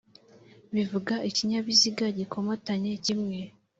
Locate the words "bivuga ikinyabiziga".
0.73-2.05